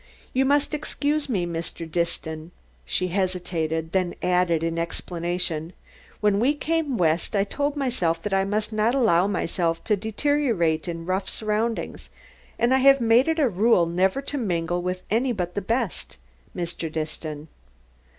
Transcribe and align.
"You 0.33 0.45
must 0.45 0.73
excuse 0.73 1.29
me, 1.29 1.45
Mr. 1.45 1.85
Disston." 1.87 2.49
She 2.85 3.09
hesitated, 3.09 3.91
then 3.91 4.15
added 4.23 4.63
in 4.63 4.79
explanation: 4.79 5.73
"When 6.21 6.39
we 6.39 6.55
came 6.55 6.97
West 6.97 7.35
I 7.35 7.43
told 7.43 7.75
myself 7.75 8.19
that 8.23 8.33
I 8.33 8.43
must 8.43 8.73
not 8.73 8.95
allow 8.95 9.27
myself 9.27 9.83
to 9.83 9.95
deteriorate 9.95 10.87
in 10.87 11.05
rough 11.05 11.29
surroundings, 11.29 12.09
and 12.57 12.73
I 12.73 12.79
have 12.79 12.99
made 12.99 13.27
it 13.27 13.37
a 13.37 13.47
rule 13.47 13.85
never 13.85 14.23
to 14.23 14.39
mingle 14.39 14.81
with 14.81 15.03
any 15.11 15.33
but 15.33 15.53
the 15.53 15.61
best, 15.61 16.17
Mr. 16.55 16.91
Disston. 16.91 17.47